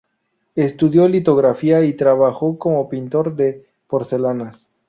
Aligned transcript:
Estudió 0.55 1.07
litografía 1.07 1.83
y 1.85 1.93
trabajó 1.93 2.57
como 2.57 2.89
pintor 2.89 3.35
de 3.35 3.67
porcelanas. 3.85 4.67